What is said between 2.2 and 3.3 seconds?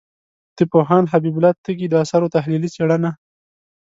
تحلیلي څېړنه